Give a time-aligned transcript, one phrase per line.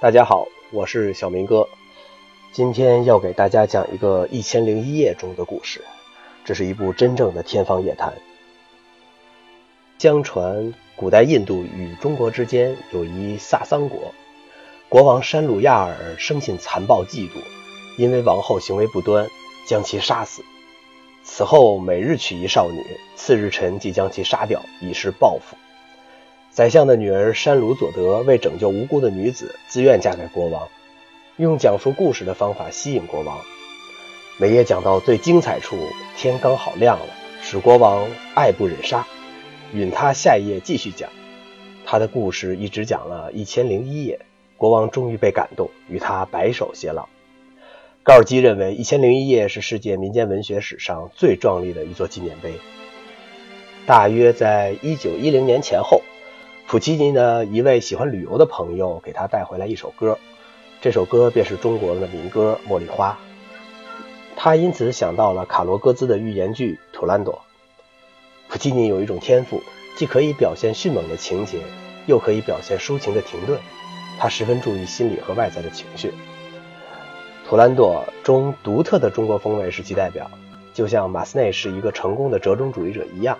[0.00, 1.68] 大家好，我是小明哥，
[2.52, 5.84] 今天要给大家讲一个《一千零一夜》中的故事。
[6.42, 8.14] 这是一部真正的天方夜谭。
[9.98, 14.14] 相传，古代印度与中国之间有一萨桑国，
[14.88, 17.32] 国王山鲁亚尔生性残暴嫉妒，
[17.98, 19.28] 因为王后行为不端，
[19.66, 20.42] 将其杀死。
[21.24, 22.82] 此后，每日娶一少女，
[23.16, 25.58] 次日晨即将其杀掉，以示报复。
[26.50, 30.68] 宰相的女儿山鲁佐德为拯救无辜的女子，自愿嫁给国王，
[31.36, 33.38] 用讲述故事的方法吸引国王。
[34.36, 35.78] 每夜讲到最精彩处，
[36.16, 37.06] 天刚好亮了，
[37.40, 39.06] 使国王爱不忍杀，
[39.72, 41.08] 允他下一页继续讲。
[41.86, 44.18] 他的故事一直讲了一千零一夜，
[44.56, 47.08] 国王终于被感动，与他白首偕老。
[48.02, 52.54] 高尔基认为，《一千零一夜》是世界民间文学史上最壮丽的一座纪念碑。
[53.86, 56.02] 大约在一九一零年前后。
[56.70, 60.18] 普契尼的一位喜欢旅游的朋友给他带回来一首歌，
[60.80, 63.18] 这首歌便是中国的民歌《茉莉花》。
[64.36, 67.34] 他因此想到了卡罗戈兹的寓言剧《图兰朵》。
[68.46, 69.60] 普契尼有一种天赋，
[69.96, 71.58] 既可以表现迅猛的情节，
[72.06, 73.58] 又可以表现抒情的停顿。
[74.20, 76.10] 他十分注意心理和外在的情绪。
[77.48, 80.30] 《图兰朵》中独特的中国风味是其代表，
[80.72, 83.36] 就像马斯内是一个成功的折中主义者一样。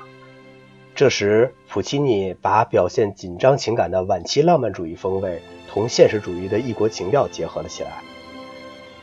[1.00, 8.02] 这时，普契尼把表现紧张情感的晚期浪漫主义风味同现实主义的异国情调结合了起来。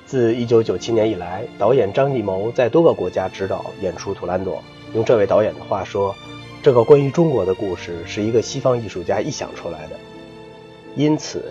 [0.06, 4.62] 自1997年以来，导演张艺谋在多个国家指导演出《图兰朵》。
[4.96, 6.16] 用这位导演的话说，
[6.62, 9.98] 这个关于中国的故事是一个西方艺术家臆想出来的。
[10.96, 11.46] 因此，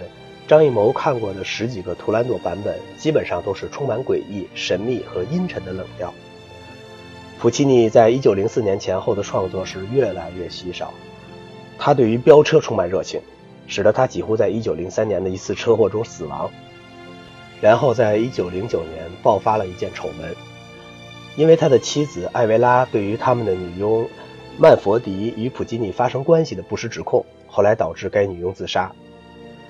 [0.46, 6.14] 张艺谋看过的十几个《图兰朵》版本，基本上都是充满诡异、神秘和阴沉的冷调。
[7.46, 10.92] 普契尼在一九零四年前后的创作是越来越稀少。
[11.78, 13.20] 他对于飙车充满热情，
[13.68, 16.50] 使得他几乎在一九零三年的一次车祸中死亡。
[17.60, 20.34] 然后在一九零九年爆发了一件丑闻，
[21.36, 24.08] 因为他的妻子艾维拉对于他们的女佣
[24.58, 28.90] 曼佛迪与普契尼发生关系的不实指控，后来导致该女佣自杀。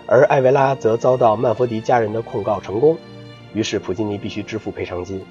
[0.06, 2.96] 而艾维拉则遭到曼佛迪家人的控告成功，
[3.52, 5.22] 于是普契尼必须支付赔偿金。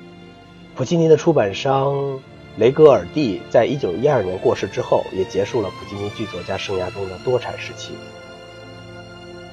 [0.75, 2.19] 普契尼的出版商
[2.57, 7.93] 雷格尔蒂在一九一二年过世之后，也结束了普契尼剧作家生涯中的多产时期。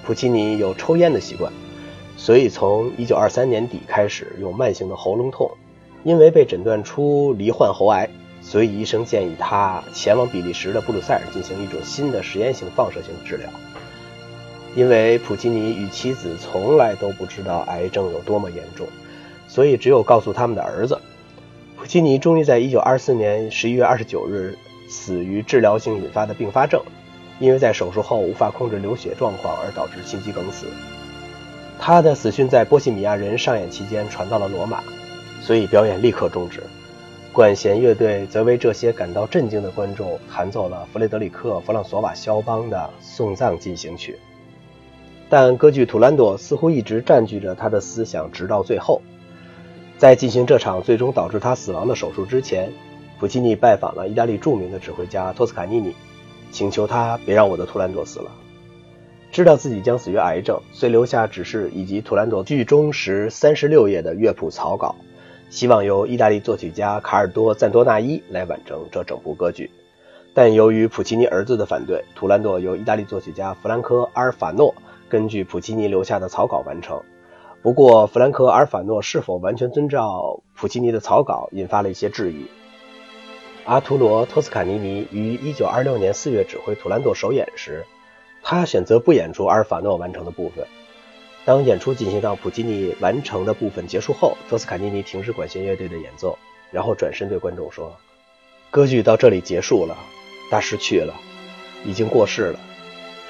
[0.05, 1.53] 普契尼有抽烟的习惯，
[2.17, 5.51] 所以从一九二三年底开始有慢性的喉咙痛。
[6.05, 8.09] 因为被诊断出罹患喉癌，
[8.41, 13.49] 所以医生建议他前往比利时的布鲁塞尔进行一种新的实验性放射性治疗。
[14.75, 18.87] 因为普契尼与妻子从来都不知道癌症有多么严重，
[19.47, 20.99] 所以只有告诉他们的儿子。
[21.93, 24.57] 悉尼终于在1924年11月29日
[24.89, 26.81] 死于治疗性引发的并发症，
[27.39, 30.65] 因为在手术后无法控制流血状况而导致心肌梗死。
[31.79, 34.83] 他的死讯在《波西米亚人》上演期间传到了罗马，
[35.43, 36.63] 所以表演立刻终止。
[37.31, 44.19] 管弦乐队则为这些感到震惊的观众弹奏了弗雷德里克·弗朗索瓦肖邦的送葬进行曲。
[45.29, 49.03] 但歌剧《图兰朵》似乎一直占据着他的思想，直到最后。
[50.03, 52.73] 在进行这场最终导致他死亡的手术之前，
[53.21, 55.95] 普契尼拜访了意大利著名的指挥家托斯卡尼尼，
[56.51, 58.29] 请求他别让我的图兰朵死了。
[59.31, 64.97] 知道自己将死于癌症，遂留下指示以及图兰朵剧中时三十六页的乐谱草稿，
[65.51, 69.71] 希望由意大利作曲家卡尔多赞多纳伊来完成这整部歌剧。
[70.35, 74.75] 但由于普契尼儿子的反对，图兰朵由意大利作曲家弗兰科阿尔法诺
[75.09, 77.01] 根据普契尼留下的草稿完成。
[77.63, 82.47] 不过，弗兰克·阿尔法诺是否完全遵照普契尼的草稿，引发了一些质疑。
[83.65, 87.87] 阿图罗·托斯卡尼尼于1926年4月指挥《图兰朵》首演时，
[88.43, 90.67] 他选择不演出阿尔法诺完成的部分。
[91.45, 96.37] 当演出进行到普契尼完成的部分结束后，托斯卡尼尼停止管弦乐队的演奏，
[96.73, 97.95] 然后转身对观众说
[98.73, 99.97] ：“歌剧到这里结束了，
[100.51, 101.15] 大师去了，
[101.85, 102.59] 已经过世了。”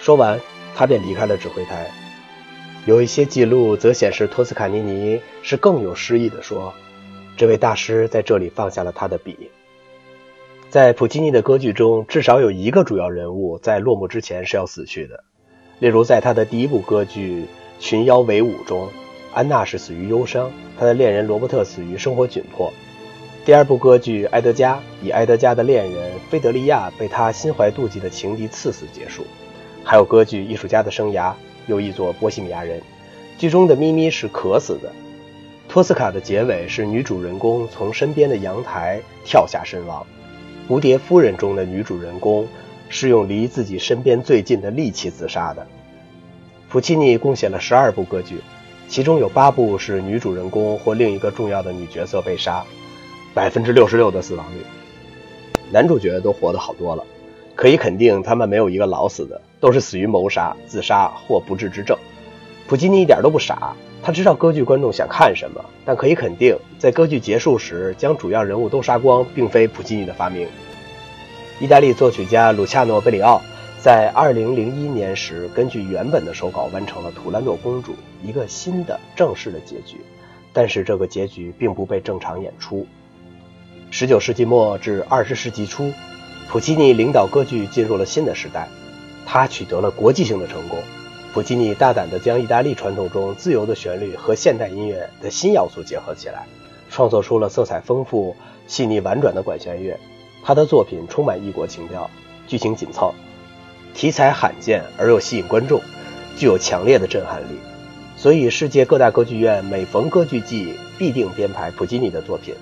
[0.00, 0.40] 说完，
[0.74, 1.90] 他便离开了指挥台。
[2.84, 6.74] 有一些记录则显示，托斯卡尼尼是更有诗意地说
[7.38, 9.50] ：“这位大师在这里放下了他的笔。”
[10.68, 15.22] 在普契尼的歌剧中，至少有一个主要人物在落幕之前是要死去的。
[15.78, 17.42] 例如，在他的第一部歌剧
[17.78, 18.88] 《群妖围舞》中，
[19.32, 22.72] 安娜是死于忧伤，她的恋人罗伯特死于生活窘迫。
[23.44, 29.24] 第二部歌剧《埃德加》以埃德加的恋人菲德利亚被他心怀妒忌的情敌刺死结束。
[29.84, 31.30] 还有歌剧《艺术家的生涯》。
[31.66, 32.80] 又译作《波西米亚人》，
[33.38, 34.92] 剧中的咪咪是渴死的。
[35.68, 40.06] 托斯卡的结尾是女主人公从身边的阳台跳下身亡。
[40.70, 42.46] 《蝴蝶夫人》中的女主人公
[42.88, 45.66] 是用离自己身边最近的利器自杀的。
[46.68, 48.38] 普契尼共写了十二部歌剧，
[48.88, 52.64] 其中有八部是女主人公或另一个重要的女角色被杀，
[53.34, 54.58] 百分之六十六的死亡率。
[55.70, 57.04] 男主角都活得好多了，
[57.54, 61.96] 可以肯定他们没有一个老死的，都是死于谋杀、自杀或不治之症。
[62.66, 70.48] 普契尼一点都不傻，他知道歌剧观众想看什么，但可以肯定，在歌剧结束时将主要人物都杀光，并非普契尼的发明。
[71.60, 73.40] 意大利作曲家鲁恰诺·贝里奥。
[73.80, 77.92] 在二零零一年时，根据原本的手稿完成了《图兰朵公主》
[78.22, 80.00] 一个新的正式的结局，
[80.52, 82.86] 但是这个结局并不被正常演出。
[83.90, 85.92] 十九世纪末至二十世纪初，
[86.48, 88.68] 普契尼领导歌剧进入了新的时代，
[89.26, 90.78] 他取得了国际性的成功。
[91.32, 96.46] 普契尼大胆地将意大利传统中自由的旋律和现代音乐的新要素结合起来，
[96.90, 98.36] 创作出了色彩丰富、
[98.66, 99.98] 细腻婉转的管弦乐。
[100.44, 102.10] 他的作品充满异国情调，
[102.46, 103.14] 剧情紧凑。
[103.94, 105.80] 题材罕见而又吸引观众，
[106.36, 107.56] 具有强烈的震撼力，
[108.16, 112.54] 所以世界各大歌剧院每逢歌剧季必定编排普吉尼的作品，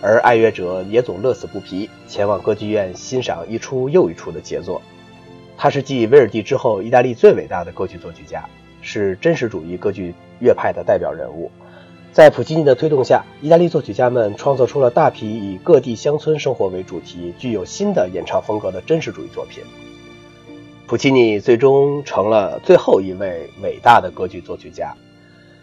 [0.00, 4.80] 而爱乐者也总乐此不疲，前往歌剧院欣赏一出又一出的杰作。
[5.64, 8.46] 他是继威尔第之后意大利最伟大的歌剧作曲家，
[8.82, 11.50] 是真实主义歌剧乐派的代表人物。
[12.12, 19.64] 在普契尼的推动下，意大利作曲家们创作出了大批以各地乡村生活为主题、具有新的演唱风格的真实主义作品。
[20.86, 24.94] 普契尼最终成了最后一位伟大的歌剧作曲家，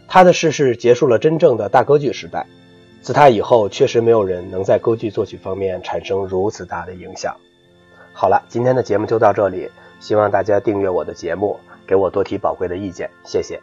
[0.07, 2.47] 他的逝世结束了真正的大歌剧时代。
[3.03, 7.37] 自他以后，确实没有人能在歌剧作曲方面产生如此大的影响。
[8.13, 9.69] 好了，今天的节目就到这里，
[10.01, 11.57] 希望大家订阅我的节目，
[11.87, 13.61] 给我多提宝贵的意见，谢谢。